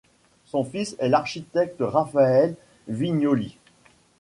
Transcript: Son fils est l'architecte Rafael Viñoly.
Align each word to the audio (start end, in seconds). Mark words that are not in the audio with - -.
Son 0.45 0.63
fils 0.63 0.95
est 0.97 1.09
l'architecte 1.09 1.75
Rafael 1.79 2.55
Viñoly. 2.87 3.59